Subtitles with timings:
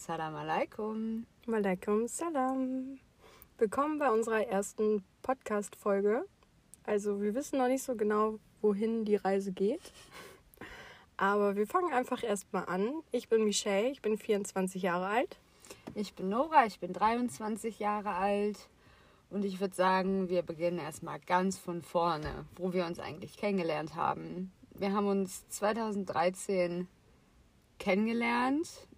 [0.00, 1.26] Salam alaikum.
[1.46, 2.98] Malaikum salam.
[3.58, 6.24] Willkommen bei unserer ersten Podcast-Folge.
[6.84, 9.92] Also, wir wissen noch nicht so genau, wohin die Reise geht.
[11.18, 13.02] Aber wir fangen einfach erstmal an.
[13.12, 15.38] Ich bin Michelle, ich bin 24 Jahre alt.
[15.94, 18.70] Ich bin Nora, ich bin 23 Jahre alt.
[19.28, 23.96] Und ich würde sagen, wir beginnen erstmal ganz von vorne, wo wir uns eigentlich kennengelernt
[23.96, 24.50] haben.
[24.72, 26.88] Wir haben uns 2013
[27.78, 28.88] kennengelernt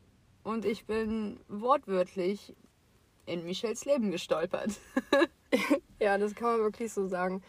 [0.42, 2.54] und ich bin wortwörtlich
[3.26, 4.80] in Michels Leben gestolpert.
[6.00, 7.42] ja, das kann man wirklich so sagen.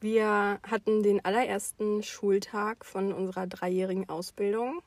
[0.00, 4.82] Wir hatten den allerersten Schultag von unserer dreijährigen Ausbildung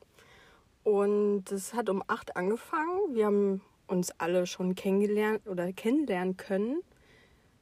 [0.83, 3.13] und es hat um acht angefangen.
[3.13, 6.81] Wir haben uns alle schon kennengelernt oder kennenlernen können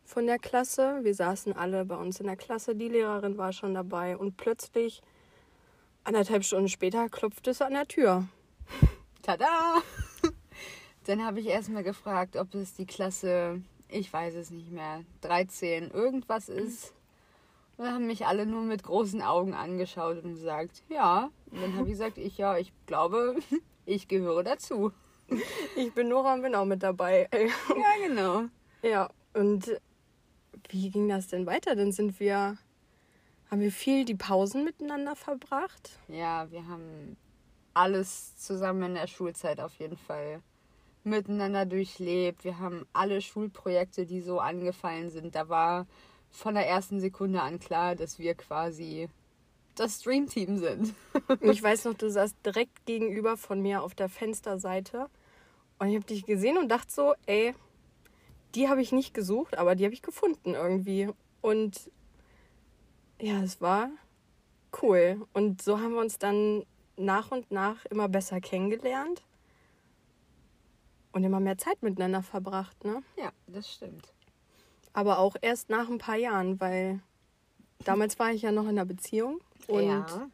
[0.03, 0.99] von der Klasse.
[1.03, 5.01] Wir saßen alle bei uns in der Klasse, die Lehrerin war schon dabei und plötzlich,
[6.03, 8.27] anderthalb Stunden später, klopfte es an der Tür.
[9.23, 9.81] Tada!
[11.05, 15.91] Dann habe ich erstmal gefragt, ob es die Klasse, ich weiß es nicht mehr, 13
[15.91, 16.93] irgendwas ist.
[17.77, 21.31] Und dann haben mich alle nur mit großen Augen angeschaut und gesagt, ja.
[21.49, 23.37] Und dann habe ich gesagt, ich ja, ich glaube,
[23.85, 24.91] ich gehöre dazu.
[25.75, 27.27] Ich bin Nora und bin auch mit dabei.
[27.33, 28.43] Ja, genau.
[28.83, 29.79] Ja, und
[30.69, 31.75] wie ging das denn weiter?
[31.75, 32.57] Dann sind wir,
[33.49, 35.97] haben wir viel die Pausen miteinander verbracht.
[36.09, 37.17] Ja, wir haben
[37.73, 40.41] alles zusammen in der Schulzeit auf jeden Fall
[41.03, 42.43] miteinander durchlebt.
[42.43, 45.35] Wir haben alle Schulprojekte, die so angefallen sind.
[45.35, 45.85] Da war
[46.29, 49.09] von der ersten Sekunde an klar, dass wir quasi
[49.75, 50.93] das Streamteam sind.
[51.41, 55.09] ich weiß noch, du saßt direkt gegenüber von mir auf der Fensterseite
[55.79, 57.53] und ich habe dich gesehen und dachte so, ey,
[58.55, 61.09] die habe ich nicht gesucht, aber die habe ich gefunden irgendwie.
[61.41, 61.91] Und
[63.19, 63.89] ja, es war
[64.81, 65.25] cool.
[65.33, 66.63] Und so haben wir uns dann
[66.97, 69.23] nach und nach immer besser kennengelernt
[71.11, 73.03] und immer mehr Zeit miteinander verbracht, ne?
[73.17, 74.13] Ja, das stimmt.
[74.93, 76.99] Aber auch erst nach ein paar Jahren, weil
[77.83, 80.29] damals war ich ja noch in einer Beziehung und ja.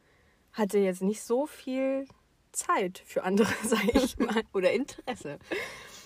[0.54, 2.08] hatte jetzt nicht so viel
[2.52, 4.44] Zeit für andere, sage ich mal.
[4.54, 5.40] Oder Interesse.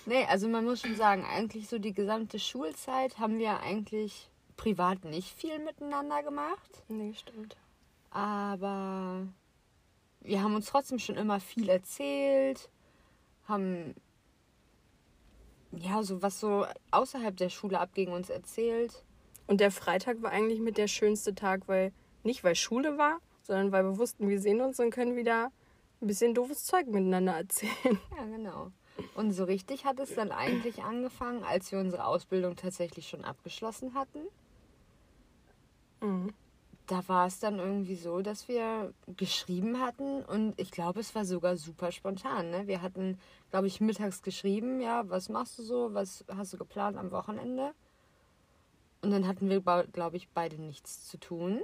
[0.06, 5.04] Nee, also man muss schon sagen, eigentlich so die gesamte Schulzeit haben wir eigentlich privat
[5.04, 6.84] nicht viel miteinander gemacht.
[6.88, 7.56] Nee, stimmt.
[8.10, 9.26] Aber
[10.24, 12.70] wir haben uns trotzdem schon immer viel erzählt,
[13.46, 13.94] haben
[15.72, 19.04] ja, so was so außerhalb der Schule abging uns erzählt.
[19.46, 21.92] Und der Freitag war eigentlich mit der schönste Tag, weil
[22.22, 25.52] nicht weil Schule war, sondern weil wir wussten, wir sehen uns und können wieder
[26.00, 27.98] ein bisschen doofes Zeug miteinander erzählen.
[28.16, 28.70] Ja, genau.
[29.16, 33.94] Und so richtig hat es dann eigentlich angefangen, als wir unsere Ausbildung tatsächlich schon abgeschlossen
[33.94, 34.20] hatten.
[36.00, 36.32] Mhm.
[36.86, 41.24] Da war es dann irgendwie so, dass wir geschrieben hatten und ich glaube, es war
[41.24, 42.50] sogar super spontan.
[42.50, 42.66] Ne?
[42.66, 43.18] Wir hatten,
[43.50, 47.72] glaube ich, mittags geschrieben, ja, was machst du so, was hast du geplant am Wochenende?
[49.00, 51.60] Und dann hatten wir, glaube ich, beide nichts zu tun.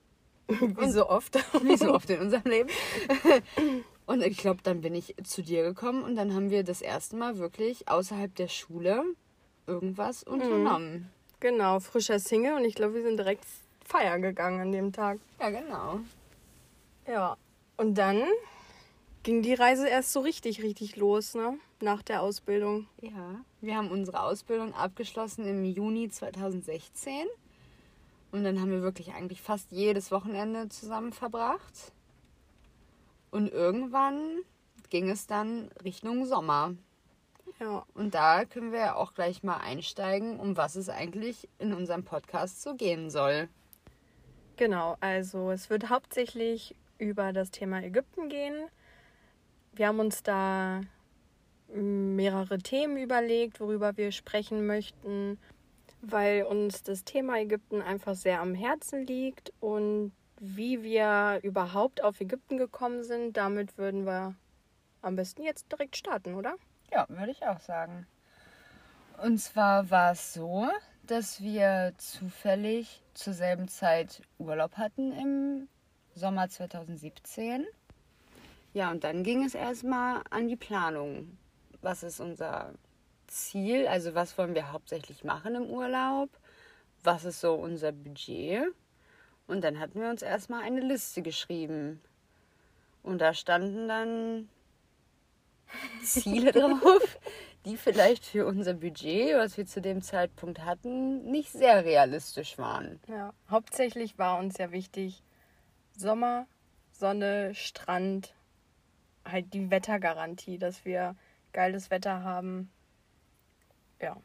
[0.48, 1.34] Wie so oft.
[1.64, 2.70] Wie so oft in unserem Leben.
[4.06, 7.16] Und ich glaube, dann bin ich zu dir gekommen und dann haben wir das erste
[7.16, 9.02] Mal wirklich außerhalb der Schule
[9.66, 10.32] irgendwas mhm.
[10.32, 11.10] unternommen.
[11.40, 13.44] Genau, frischer Single und ich glaube, wir sind direkt
[13.86, 15.18] feiern gegangen an dem Tag.
[15.40, 16.00] Ja, genau.
[17.06, 17.36] Ja,
[17.76, 18.22] und dann
[19.22, 21.58] ging die Reise erst so richtig, richtig los, ne?
[21.80, 22.86] Nach der Ausbildung.
[23.00, 27.26] Ja, wir haben unsere Ausbildung abgeschlossen im Juni 2016.
[28.32, 31.92] Und dann haben wir wirklich eigentlich fast jedes Wochenende zusammen verbracht.
[33.30, 34.40] Und irgendwann
[34.90, 36.74] ging es dann Richtung Sommer.
[37.60, 37.84] Ja.
[37.94, 42.62] Und da können wir auch gleich mal einsteigen, um was es eigentlich in unserem Podcast
[42.62, 43.48] so gehen soll.
[44.56, 48.68] Genau, also es wird hauptsächlich über das Thema Ägypten gehen.
[49.74, 50.80] Wir haben uns da
[51.68, 55.38] mehrere Themen überlegt, worüber wir sprechen möchten,
[56.00, 62.20] weil uns das Thema Ägypten einfach sehr am Herzen liegt und wie wir überhaupt auf
[62.20, 64.34] Ägypten gekommen sind, damit würden wir
[65.02, 66.56] am besten jetzt direkt starten, oder?
[66.92, 68.06] Ja, würde ich auch sagen.
[69.22, 70.68] Und zwar war es so,
[71.04, 75.68] dass wir zufällig zur selben Zeit Urlaub hatten im
[76.14, 77.66] Sommer 2017.
[78.74, 81.38] Ja, und dann ging es erstmal an die Planung.
[81.80, 82.74] Was ist unser
[83.26, 83.86] Ziel?
[83.86, 86.28] Also was wollen wir hauptsächlich machen im Urlaub?
[87.02, 88.64] Was ist so unser Budget?
[89.46, 92.02] Und dann hatten wir uns erstmal eine Liste geschrieben.
[93.02, 94.48] Und da standen dann
[96.02, 97.18] Ziele drauf,
[97.66, 103.00] die vielleicht für unser Budget, was wir zu dem Zeitpunkt hatten, nicht sehr realistisch waren.
[103.08, 105.24] Ja, hauptsächlich war uns ja wichtig
[105.96, 106.46] Sommer,
[106.92, 108.34] Sonne, Strand,
[109.24, 111.16] halt die Wettergarantie, dass wir
[111.52, 112.70] geiles Wetter haben.
[114.00, 114.16] Ja.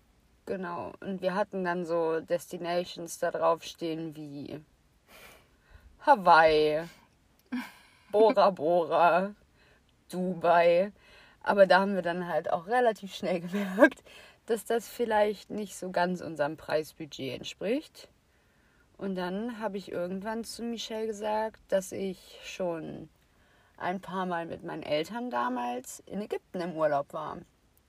[0.45, 0.93] Genau.
[0.99, 4.59] Und wir hatten dann so Destinations da drauf stehen wie
[6.05, 6.83] Hawaii,
[8.11, 9.33] Bora Bora,
[10.09, 10.91] Dubai.
[11.43, 14.03] Aber da haben wir dann halt auch relativ schnell gemerkt,
[14.45, 18.09] dass das vielleicht nicht so ganz unserem Preisbudget entspricht.
[18.97, 23.09] Und dann habe ich irgendwann zu Michelle gesagt, dass ich schon
[23.77, 27.39] ein paar Mal mit meinen Eltern damals in Ägypten im Urlaub war.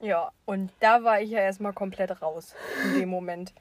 [0.01, 2.55] Ja, und da war ich ja erstmal komplett raus
[2.85, 3.53] in dem Moment.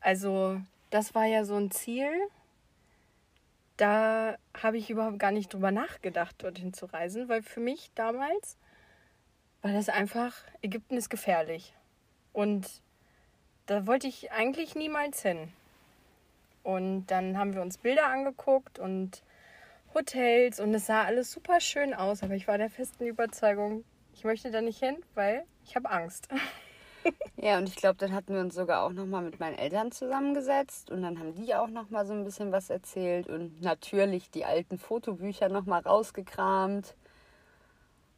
[0.00, 0.60] Also,
[0.90, 2.10] das war ja so ein Ziel.
[3.76, 8.56] Da habe ich überhaupt gar nicht drüber nachgedacht, dorthin zu reisen, weil für mich damals
[9.62, 10.32] war das einfach,
[10.62, 11.74] Ägypten ist gefährlich.
[12.32, 12.66] Und
[13.66, 15.52] da wollte ich eigentlich niemals hin.
[16.62, 19.22] Und dann haben wir uns Bilder angeguckt und
[19.94, 24.24] Hotels und es sah alles super schön aus, aber ich war der festen Überzeugung, ich
[24.24, 26.28] möchte da nicht hin, weil ich habe Angst.
[27.36, 29.92] Ja, und ich glaube, dann hatten wir uns sogar auch noch mal mit meinen Eltern
[29.92, 34.28] zusammengesetzt und dann haben die auch noch mal so ein bisschen was erzählt und natürlich
[34.30, 36.96] die alten Fotobücher noch mal rausgekramt.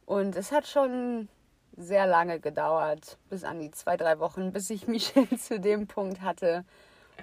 [0.09, 1.29] Und es hat schon
[1.77, 6.21] sehr lange gedauert, bis an die zwei, drei Wochen, bis ich Michelle zu dem Punkt
[6.21, 6.65] hatte,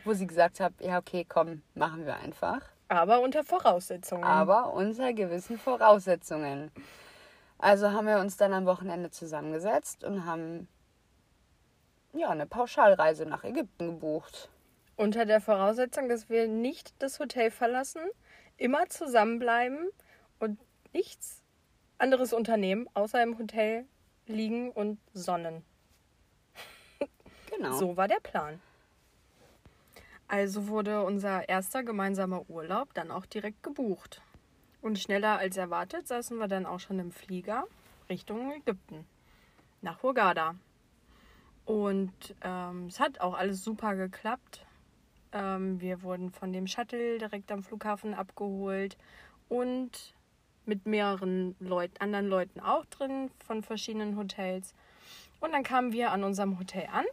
[0.05, 2.61] wo sie gesagt hat, ja, okay, komm, machen wir einfach.
[2.87, 4.23] Aber unter Voraussetzungen.
[4.23, 6.71] Aber unter gewissen Voraussetzungen.
[7.59, 10.69] Also haben wir uns dann am Wochenende zusammengesetzt und haben
[12.12, 14.49] ja eine Pauschalreise nach Ägypten gebucht.
[14.94, 18.03] Unter der Voraussetzung, dass wir nicht das Hotel verlassen,
[18.56, 19.88] immer zusammenbleiben
[20.38, 20.61] und
[20.93, 21.43] nichts
[21.98, 23.87] anderes unternehmen, außer im Hotel
[24.26, 25.64] liegen und sonnen.
[27.56, 27.72] Genau.
[27.78, 28.60] So war der Plan.
[30.28, 34.20] Also wurde unser erster gemeinsamer Urlaub dann auch direkt gebucht.
[34.82, 37.64] Und schneller als erwartet saßen wir dann auch schon im Flieger
[38.08, 39.06] Richtung Ägypten,
[39.82, 40.54] nach Hurghada.
[41.64, 44.66] Und ähm, es hat auch alles super geklappt.
[45.32, 48.96] Ähm, wir wurden von dem Shuttle direkt am Flughafen abgeholt
[49.49, 50.14] und
[50.66, 54.74] mit mehreren Leut anderen Leuten auch drin von verschiedenen Hotels.
[55.40, 57.04] Und dann kamen wir an unserem Hotel an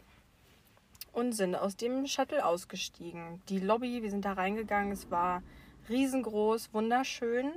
[1.12, 3.42] und sind aus dem Shuttle ausgestiegen.
[3.48, 5.42] Die Lobby, wir sind da reingegangen, es war
[5.88, 7.52] riesengroß, wunderschön.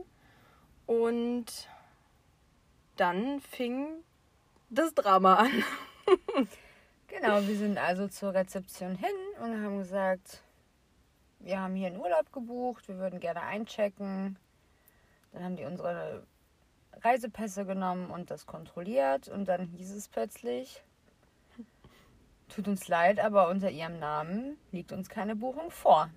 [0.86, 1.68] Und
[2.96, 3.88] dann fing
[4.70, 5.52] das Drama an.
[7.10, 9.10] Genau, wir sind also zur Rezeption hin
[9.42, 10.44] und haben gesagt,
[11.40, 14.38] wir haben hier einen Urlaub gebucht, wir würden gerne einchecken.
[15.32, 16.24] Dann haben die unsere
[16.94, 20.84] Reisepässe genommen und das kontrolliert und dann hieß es plötzlich,
[22.50, 26.10] tut uns leid, aber unter ihrem Namen liegt uns keine Buchung vor.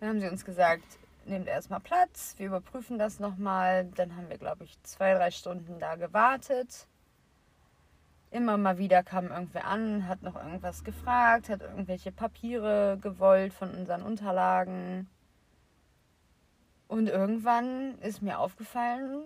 [0.00, 0.84] Dann haben sie uns gesagt,
[1.24, 3.86] nehmt erstmal Platz, wir überprüfen das nochmal.
[3.96, 6.86] Dann haben wir, glaube ich, zwei, drei Stunden da gewartet.
[8.30, 13.70] Immer mal wieder kam irgendwer an, hat noch irgendwas gefragt, hat irgendwelche Papiere gewollt von
[13.74, 15.08] unseren Unterlagen.
[16.88, 19.22] Und irgendwann ist mir aufgefallen,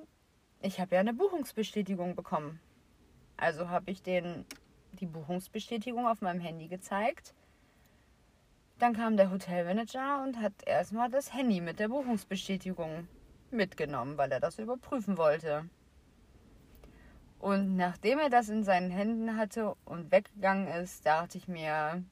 [0.61, 2.61] ich habe ja eine Buchungsbestätigung bekommen.
[3.37, 4.45] Also habe ich den
[4.93, 7.35] die Buchungsbestätigung auf meinem Handy gezeigt.
[8.79, 13.07] Dann kam der Hotelmanager und hat erstmal das Handy mit der Buchungsbestätigung
[13.51, 15.65] mitgenommen, weil er das überprüfen wollte.
[17.39, 22.05] Und nachdem er das in seinen Händen hatte und weggegangen ist, dachte ich mir,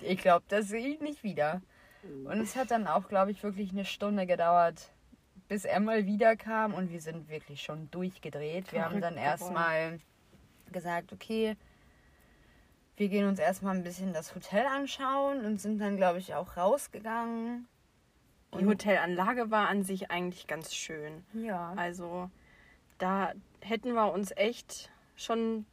[0.00, 1.62] ich glaube, das sehe ich nicht wieder.
[2.24, 4.90] Und es hat dann auch, glaube ich, wirklich eine Stunde gedauert,
[5.48, 8.72] bis er mal wieder kam und wir sind wirklich schon durchgedreht.
[8.72, 9.98] Wir haben dann erstmal
[10.72, 11.56] gesagt, okay,
[12.96, 16.56] wir gehen uns erstmal ein bisschen das Hotel anschauen und sind dann, glaube ich, auch
[16.56, 17.66] rausgegangen.
[18.58, 21.24] Die Hotelanlage war an sich eigentlich ganz schön.
[21.32, 21.74] Ja.
[21.76, 22.30] Also
[22.98, 25.66] da hätten wir uns echt schon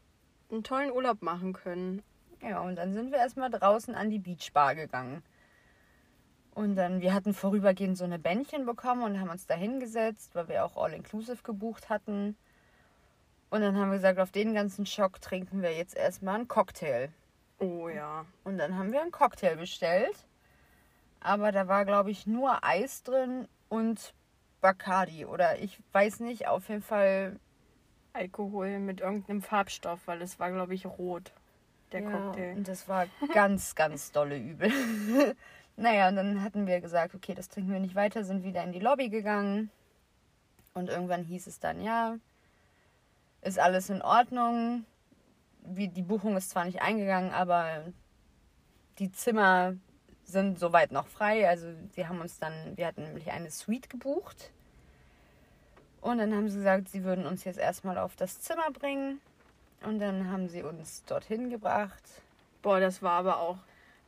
[0.52, 2.04] einen tollen Urlaub machen können.
[2.42, 5.24] Ja, und dann sind wir erstmal draußen an die Beachbar gegangen.
[6.56, 10.48] Und dann, wir hatten vorübergehend so eine Bändchen bekommen und haben uns da hingesetzt, weil
[10.48, 12.38] wir auch All-Inclusive gebucht hatten.
[13.50, 17.10] Und dann haben wir gesagt, auf den ganzen Schock trinken wir jetzt erstmal einen Cocktail.
[17.60, 18.26] Oh ja.
[18.46, 20.16] Und dann haben wir einen Cocktail bestellt.
[21.20, 24.14] Aber da war, glaube ich, nur Eis drin und
[24.62, 25.26] Bacardi.
[25.26, 27.38] Oder ich weiß nicht, auf jeden Fall.
[28.14, 31.34] Alkohol mit irgendeinem Farbstoff, weil es war, glaube ich, rot,
[31.92, 32.56] der ja, Cocktail.
[32.56, 34.72] Und das war ganz, ganz dolle übel.
[35.78, 38.72] Naja, und dann hatten wir gesagt, okay, das trinken wir nicht weiter, sind wieder in
[38.72, 39.70] die Lobby gegangen.
[40.74, 42.18] Und irgendwann hieß es dann, ja,
[43.42, 44.86] ist alles in Ordnung.
[45.62, 47.86] Wie, die Buchung ist zwar nicht eingegangen, aber
[49.00, 49.76] die Zimmer
[50.24, 51.48] sind soweit noch frei.
[51.48, 54.52] Also wir haben uns dann, wir hatten nämlich eine Suite gebucht.
[56.02, 59.20] Und dann haben sie gesagt, sie würden uns jetzt erstmal auf das Zimmer bringen.
[59.84, 62.04] Und dann haben sie uns dorthin gebracht.
[62.62, 63.58] Boah, das war aber auch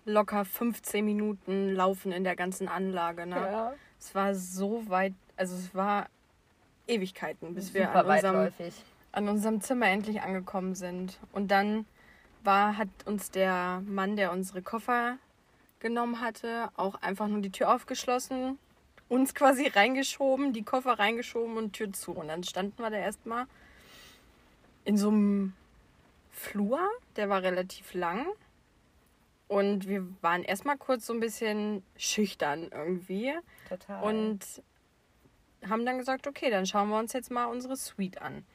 [0.07, 3.27] locker 15 Minuten Laufen in der ganzen Anlage.
[3.27, 3.35] Ne?
[3.35, 3.73] Ja.
[3.99, 6.07] Es war so weit, also es war
[6.87, 8.51] Ewigkeiten, bis wir Super an unserem,
[9.11, 11.19] an unserem Zimmer endlich angekommen sind.
[11.33, 11.85] Und dann
[12.43, 15.17] war, hat uns der Mann, der unsere Koffer
[15.79, 18.57] genommen hatte, auch einfach nur die Tür aufgeschlossen,
[19.09, 22.13] uns quasi reingeschoben, die Koffer reingeschoben und Tür zu.
[22.13, 23.45] Und dann standen wir da erstmal
[24.85, 25.53] in so einem
[26.31, 26.79] Flur,
[27.15, 28.25] der war relativ lang.
[29.47, 33.33] Und wir waren erstmal kurz so ein bisschen schüchtern irgendwie.
[33.69, 34.03] Total.
[34.03, 34.39] Und
[35.67, 38.45] haben dann gesagt, okay, dann schauen wir uns jetzt mal unsere Suite an.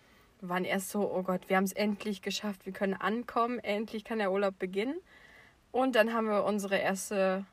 [0.40, 4.04] Wir waren erst so, oh Gott, wir haben es endlich geschafft, wir können ankommen, endlich
[4.04, 4.96] kann der Urlaub beginnen.
[5.70, 7.46] Und dann haben wir unsere erste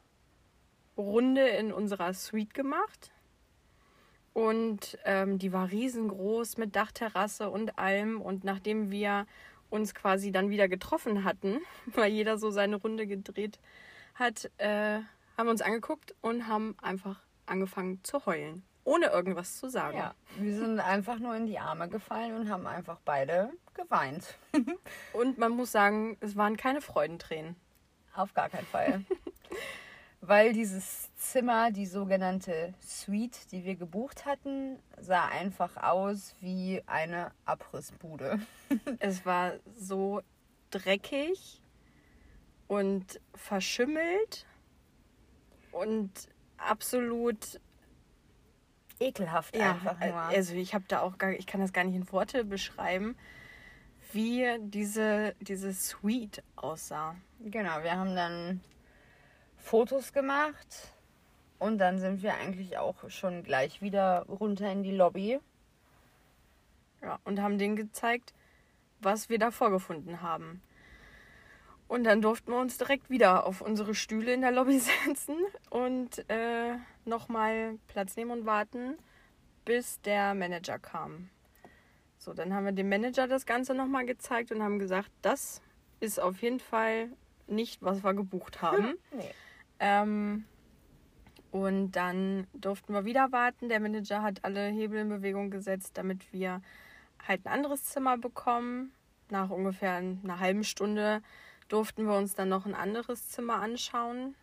[0.97, 3.11] Runde in unserer Suite gemacht.
[4.33, 8.21] Und ähm, die war riesengroß mit Dachterrasse und allem.
[8.21, 9.25] Und nachdem wir
[9.69, 13.59] uns quasi dann wieder getroffen hatten, weil jeder so seine Runde gedreht
[14.15, 14.99] hat, äh,
[15.37, 19.97] haben wir uns angeguckt und haben einfach angefangen zu heulen, ohne irgendwas zu sagen.
[19.97, 24.35] ja, wir sind einfach nur in die Arme gefallen und haben einfach beide geweint.
[25.13, 27.55] Und man muss sagen, es waren keine Freudentränen.
[28.13, 29.05] Auf gar keinen Fall.
[30.21, 37.31] Weil dieses Zimmer, die sogenannte Suite, die wir gebucht hatten, sah einfach aus wie eine
[37.45, 38.39] Abrissbude.
[38.99, 40.21] Es war so
[40.71, 41.61] dreckig
[42.67, 44.45] und verschimmelt
[45.71, 46.11] und
[46.57, 47.59] absolut
[48.99, 50.19] Ekelhaft ja, einfach äh, nur.
[50.19, 53.15] also ich habe da auch gar ich kann das gar nicht in Worte beschreiben,
[54.11, 57.15] wie diese diese Suite aussah.
[57.39, 58.61] Genau, wir haben dann
[59.69, 60.95] Fotos gemacht
[61.59, 65.39] und dann sind wir eigentlich auch schon gleich wieder runter in die Lobby.
[67.03, 68.33] Ja, und haben denen gezeigt,
[68.99, 70.63] was wir da vorgefunden haben.
[71.87, 75.37] Und dann durften wir uns direkt wieder auf unsere Stühle in der Lobby setzen
[75.69, 76.73] und äh,
[77.05, 78.97] nochmal Platz nehmen und warten,
[79.65, 81.29] bis der Manager kam.
[82.17, 85.61] So, dann haben wir dem Manager das Ganze nochmal gezeigt und haben gesagt, das
[85.99, 87.09] ist auf jeden Fall
[87.45, 88.95] nicht, was wir gebucht haben.
[89.11, 89.31] Nee.
[89.79, 90.45] Ähm,
[91.51, 93.69] und dann durften wir wieder warten.
[93.69, 96.61] Der Manager hat alle Hebel in Bewegung gesetzt, damit wir
[97.27, 98.91] halt ein anderes Zimmer bekommen.
[99.29, 101.21] Nach ungefähr einer halben Stunde
[101.67, 104.35] durften wir uns dann noch ein anderes Zimmer anschauen.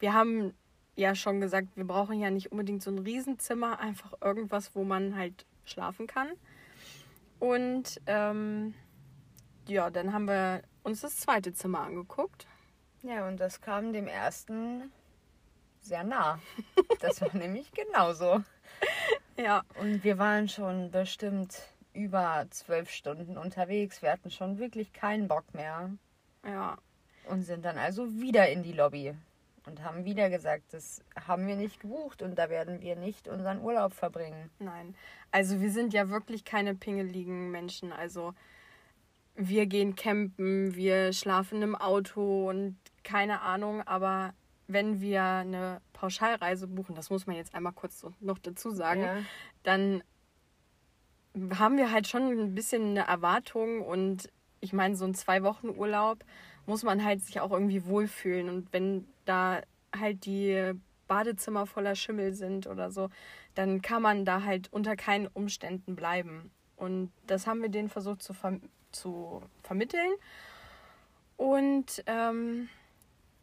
[0.00, 0.54] Wir haben
[0.96, 5.16] ja schon gesagt, wir brauchen ja nicht unbedingt so ein Riesenzimmer, einfach irgendwas, wo man
[5.16, 6.28] halt schlafen kann.
[7.38, 8.74] Und ähm,
[9.68, 12.46] ja, dann haben wir uns das zweite Zimmer angeguckt.
[13.08, 14.92] Ja, und das kam dem ersten
[15.80, 16.38] sehr nah.
[17.00, 18.42] Das war nämlich genauso.
[19.38, 21.56] Ja, Und wir waren schon bestimmt
[21.94, 24.02] über zwölf Stunden unterwegs.
[24.02, 25.90] Wir hatten schon wirklich keinen Bock mehr
[26.44, 26.76] ja,
[27.24, 29.14] und sind dann also wieder in die Lobby
[29.64, 33.62] und haben wieder gesagt, das haben wir nicht gebucht und da werden wir nicht unseren
[33.62, 34.50] Urlaub verbringen.
[34.58, 34.94] Nein.
[35.30, 37.90] Also wir sind ja wirklich keine pingeligen Menschen.
[37.90, 38.34] Also
[39.34, 42.76] wir gehen campen, wir schlafen im Auto und
[43.08, 44.34] keine Ahnung, aber
[44.66, 49.02] wenn wir eine Pauschalreise buchen, das muss man jetzt einmal kurz so noch dazu sagen,
[49.02, 49.16] Ja.
[49.62, 50.02] dann
[51.58, 54.28] haben wir halt schon ein bisschen eine Erwartung und
[54.60, 56.22] ich meine, so ein zwei Wochen Urlaub
[56.66, 59.62] muss man halt sich auch irgendwie wohlfühlen und wenn da
[59.98, 60.74] halt die
[61.06, 63.08] Badezimmer voller Schimmel sind oder so,
[63.54, 66.50] dann kann man da halt unter keinen Umständen bleiben.
[66.76, 68.60] Und das haben wir denen versucht zu, verm
[68.92, 70.10] zu vermitteln.
[71.38, 72.68] Und ähm,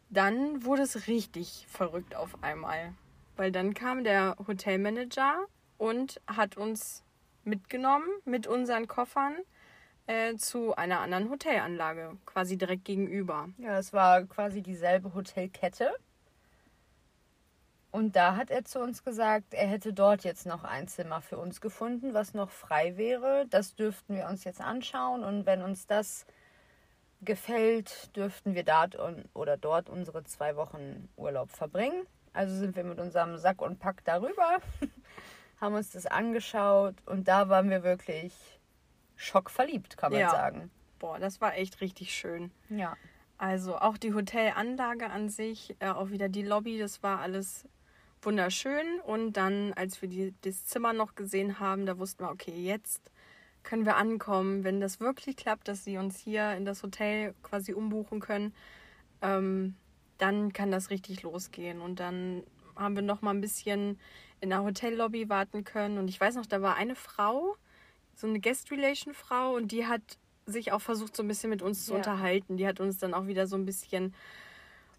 [0.09, 2.93] dann wurde es richtig verrückt auf einmal.
[3.35, 5.45] Weil dann kam der Hotelmanager
[5.77, 7.03] und hat uns
[7.43, 9.35] mitgenommen mit unseren Koffern
[10.07, 13.49] äh, zu einer anderen Hotelanlage, quasi direkt gegenüber.
[13.57, 15.93] Ja, es war quasi dieselbe Hotelkette.
[17.91, 21.37] Und da hat er zu uns gesagt, er hätte dort jetzt noch ein Zimmer für
[21.37, 23.45] uns gefunden, was noch frei wäre.
[23.49, 25.23] Das dürften wir uns jetzt anschauen.
[25.23, 26.25] Und wenn uns das
[27.21, 28.97] gefällt, dürften wir dort
[29.33, 32.05] oder dort unsere zwei Wochen Urlaub verbringen.
[32.33, 34.57] Also sind wir mit unserem Sack und Pack darüber,
[35.61, 38.33] haben uns das angeschaut und da waren wir wirklich
[39.15, 40.29] schockverliebt, kann man Ja.
[40.29, 40.69] sagen.
[40.99, 42.51] Boah, das war echt richtig schön.
[42.69, 42.95] Ja.
[43.37, 47.67] Also auch die Hotelanlage an sich, äh, auch wieder die Lobby, das war alles
[48.21, 48.99] wunderschön.
[49.01, 53.11] Und dann, als wir die, das Zimmer noch gesehen haben, da wussten wir, okay, jetzt
[53.65, 54.63] können wir ankommen.
[54.63, 58.53] Wenn das wirklich klappt, dass sie uns hier in das Hotel quasi umbuchen können,
[59.21, 59.75] ähm,
[60.17, 61.81] dann kann das richtig losgehen.
[61.81, 62.43] Und dann
[62.77, 63.99] haben wir noch mal ein bisschen
[64.39, 65.97] in der Hotellobby warten können.
[65.97, 67.55] Und ich weiß noch, da war eine Frau,
[68.15, 70.01] so eine Guest Relation Frau, und die hat
[70.45, 71.97] sich auch versucht, so ein bisschen mit uns zu Ja.
[71.97, 72.57] unterhalten.
[72.57, 74.13] Die hat uns dann auch wieder so ein bisschen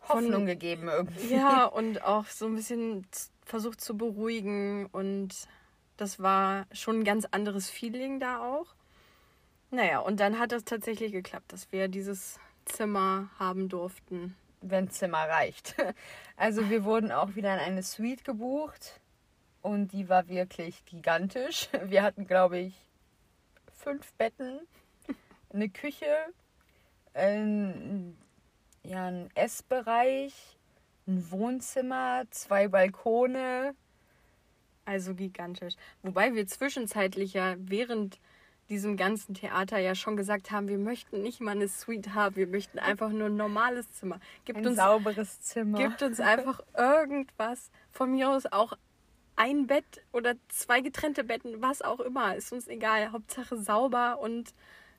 [0.09, 1.35] Hoffnung gegeben irgendwie.
[1.35, 3.07] ja, und auch so ein bisschen
[3.45, 4.87] versucht zu beruhigen.
[4.87, 5.47] Und
[5.97, 8.67] das war schon ein ganz anderes Feeling da auch.
[9.71, 14.37] Naja, und dann hat es tatsächlich geklappt, dass wir dieses Zimmer haben durften.
[14.61, 15.75] wenn Zimmer reicht.
[16.39, 19.01] Also wir wurden auch wieder in eine Suite gebucht
[19.63, 21.71] und die war wirklich gigantisch.
[21.87, 22.75] Wir hatten, glaube ich,
[23.73, 24.61] fünf Betten,
[25.51, 26.15] eine Küche,
[27.15, 28.19] ein,
[28.83, 30.59] ja, ein Essbereich,
[31.07, 33.75] ein Wohnzimmer, zwei Balkone.
[34.87, 35.75] Also gigantisch.
[36.03, 38.19] Wobei wir zwischenzeitlich ja während
[38.69, 42.47] diesem ganzen Theater ja schon gesagt haben, wir möchten nicht mal eine Suite haben, wir
[42.49, 44.19] möchten einfach nur ein normales Zimmer.
[44.45, 45.79] Gibt Ein uns sauberes Zimmer.
[45.79, 47.71] Gibt uns einfach irgendwas.
[47.93, 48.73] Von mir aus auch
[49.37, 52.35] ein Bett oder zwei getrennte Betten, was auch immer.
[52.35, 53.13] Ist uns egal.
[53.13, 54.55] Hauptsache sauber und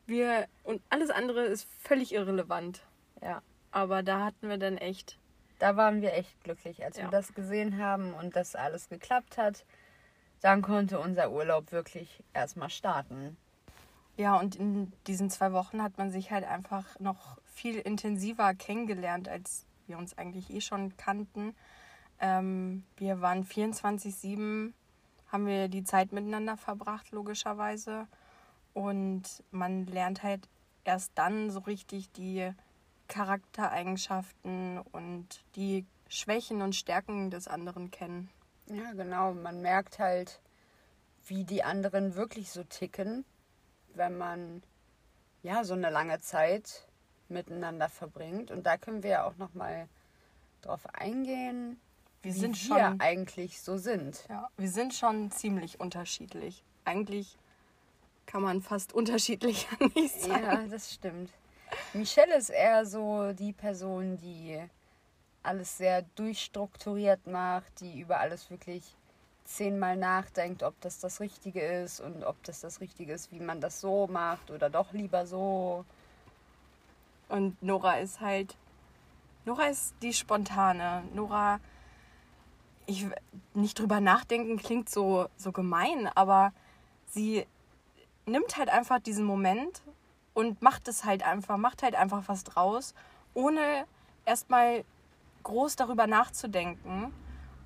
[0.06, 2.82] wir und alles andere ist völlig irrelevant.
[3.22, 3.42] ja.
[3.72, 5.20] Aber da hatten wir dann echt.
[5.60, 7.04] Da waren wir echt glücklich, als Ja.
[7.04, 9.66] wir das gesehen haben und das alles geklappt hat.
[10.42, 13.38] Dann konnte unser Urlaub wirklich erstmal starten.
[14.18, 19.30] Ja, und in diesen zwei Wochen hat man sich halt einfach noch viel intensiver kennengelernt,
[19.30, 21.56] als wir uns eigentlich eh schon kannten.
[22.20, 24.74] Ähm, wir waren 24-7,
[25.32, 28.08] haben wir die Zeit miteinander verbracht, logischerweise.
[28.74, 30.48] Und man lernt halt
[30.84, 32.52] erst dann so richtig die
[33.08, 38.30] Charaktereigenschaften und die Schwächen und Stärken des anderen kennen.
[38.70, 39.34] Ja, genau.
[39.34, 40.40] Man merkt halt,
[41.28, 43.26] wie die anderen wirklich so ticken,
[43.94, 44.64] wenn man
[45.44, 46.88] ja so eine lange Zeit
[47.30, 48.52] miteinander verbringt.
[48.52, 49.88] Und da können wir ja auch noch mal
[50.62, 51.80] drauf eingehen,
[52.22, 54.26] Wir wie sind wir schon eigentlich so sind.
[54.30, 56.64] Ja, wir sind schon ziemlich unterschiedlich.
[56.86, 57.38] Eigentlich
[58.26, 60.44] kann man fast unterschiedlicher nicht sagen.
[60.44, 61.32] Ja, das stimmt.
[61.94, 64.62] Michelle ist eher so die Person, die
[65.48, 68.84] alles sehr durchstrukturiert macht, die über alles wirklich
[69.46, 73.62] zehnmal nachdenkt, ob das das Richtige ist und ob das das Richtige ist, wie man
[73.62, 75.86] das so macht oder doch lieber so.
[77.30, 78.56] Und Nora ist halt.
[79.46, 81.04] Nora ist die spontane.
[81.14, 81.60] Nora.
[82.86, 83.06] Ich
[83.54, 86.54] nicht drüber nachdenken klingt so, so gemein, aber
[87.08, 87.46] sie
[88.26, 89.82] nimmt halt einfach diesen Moment
[90.34, 92.94] und macht es halt einfach, macht halt einfach was draus,
[93.34, 93.86] ohne
[94.26, 94.86] erstmal
[95.48, 97.14] groß darüber nachzudenken.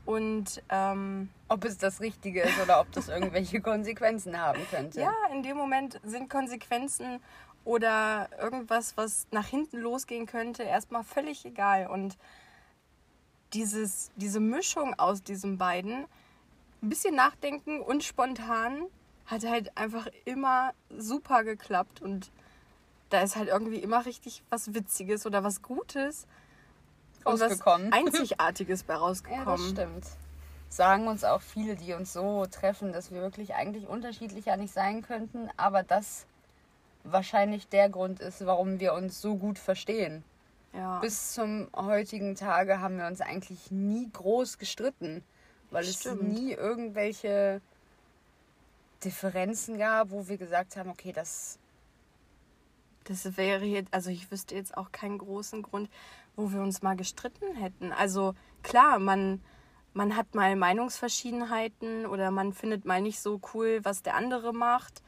[0.06, 5.02] Und ähm, Ob es das Richtige ist oder ob das irgendwelche Konsequenzen haben könnte.
[5.02, 7.20] Ja, in dem Moment sind Konsequenzen
[7.66, 11.88] oder irgendwas, was nach hinten losgehen könnte, erstmal völlig egal.
[11.88, 12.18] Und
[13.54, 16.06] dieses, diese Mischung aus diesen beiden,
[16.82, 18.86] ein bisschen nachdenken und spontan,
[19.28, 22.02] hat halt einfach immer super geklappt.
[22.02, 22.32] Und
[23.10, 26.28] da ist halt irgendwie immer richtig was Witziges oder was Gutes
[27.26, 27.94] und was Rausgekommen.
[27.94, 29.46] Einzigartiges bei Ja, rausgekommen.
[29.46, 30.06] das stimmt.
[30.70, 35.02] Sagen uns auch viele, die uns so treffen, dass wir wirklich eigentlich unterschiedlicher nicht sein
[35.02, 36.26] könnten, aber das
[37.04, 40.24] wahrscheinlich der Grund ist, warum wir uns so gut verstehen.
[40.74, 41.00] ja.
[41.00, 45.24] Bis zum heutigen Tage haben wir uns eigentlich nie groß gestritten,
[45.72, 46.22] weil Stimmt.
[46.22, 47.60] es nie irgendwelche
[49.04, 51.58] Differenzen gab, wo wir gesagt haben, okay, das
[53.06, 55.90] Das wäre jetzt, also ich wüsste jetzt auch keinen großen Grund,
[56.36, 57.92] wo wir uns mal gestritten hätten.
[57.92, 59.42] Also klar, man,
[59.94, 65.02] man hat mal Meinungsverschiedenheiten oder man findet mal nicht so cool, was der andere macht.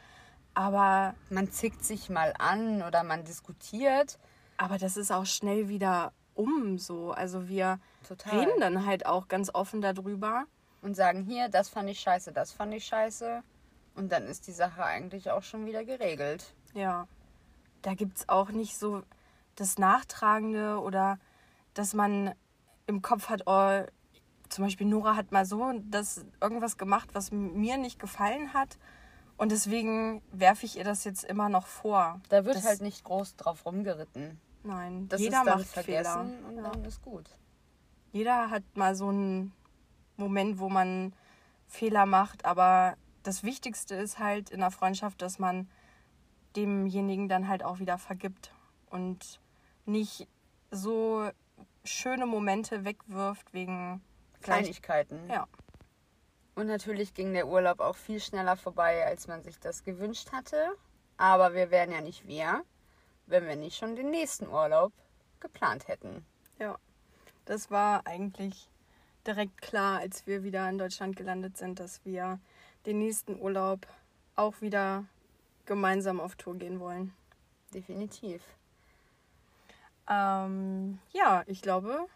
[0.56, 4.20] Aber, man zickt sich mal an oder man diskutiert.
[4.58, 7.12] aber das ist auch schnell wieder um so.
[7.12, 8.40] Also wir Total.
[8.40, 10.46] reden dann halt auch ganz offen darüber.
[10.82, 13.42] und sagen, hier, das fand ich scheiße, das fand ich scheiße.
[13.96, 16.54] Und dann ist die Sache eigentlich auch schon wieder geregelt.
[16.74, 17.08] Ja.
[17.82, 19.02] Da gibt es auch nicht so
[19.56, 21.20] das Nachtragende oder
[21.74, 22.34] dass man
[22.88, 23.82] im Kopf hat, oh,
[24.50, 28.78] zum Beispiel Nora hat mal so das irgendwas gemacht, was mir nicht gefallen hat.
[29.38, 32.22] Und deswegen werfe ich ihr das jetzt immer noch vor.
[32.30, 34.40] Da wird das, halt nicht groß drauf rumgeritten.
[34.64, 36.22] Nein, Das jeder macht Fehler.
[36.48, 36.70] und Ja.
[36.70, 37.30] dann ist gut.
[38.12, 39.52] Jeder hat mal so einen
[40.18, 41.14] Moment, wo man
[41.68, 45.68] Fehler macht, aber das Wichtigste ist halt in der Freundschaft, dass man
[46.56, 48.54] demjenigen dann halt auch wieder vergibt
[48.92, 49.40] und
[49.86, 50.28] nicht
[50.72, 51.30] so
[51.84, 54.02] schöne Momente wegwirft wegen.
[54.42, 55.30] Kleinigkeiten.
[55.30, 55.48] Ja.
[56.56, 60.76] Und natürlich ging der Urlaub auch viel schneller vorbei, als man sich das gewünscht hatte.
[61.18, 62.64] Aber wir wären ja nicht wir,
[63.26, 64.92] wenn wir nicht schon den nächsten Urlaub
[65.40, 66.26] geplant hätten.
[66.60, 66.78] Ja,
[67.46, 68.70] das war eigentlich
[69.26, 72.40] direkt klar, als wir wieder in Deutschland gelandet sind, dass wir
[72.86, 73.88] den nächsten Urlaub
[74.36, 75.06] auch wieder
[75.66, 77.14] gemeinsam auf Tour gehen wollen.
[77.74, 78.44] Definitiv.
[80.10, 82.08] Ähm, ja, ich glaube.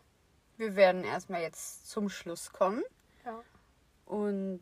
[0.57, 2.83] Wir werden erstmal jetzt zum Schluss kommen
[3.23, 3.43] Ja.
[4.05, 4.61] und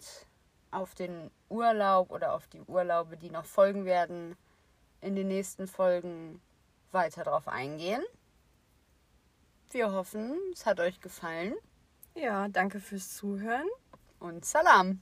[0.72, 4.36] auf den Urlaub oder auf die Urlaube, die noch folgen werden,
[5.00, 6.42] in den nächsten Folgen
[6.92, 8.04] weiter drauf eingehen.
[9.72, 11.54] Wir hoffen, es hat euch gefallen
[12.14, 13.68] Ja, danke fürs Zuhören.
[14.20, 15.02] und Salam!